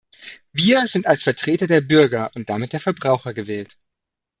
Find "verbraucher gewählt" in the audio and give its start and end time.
2.79-3.77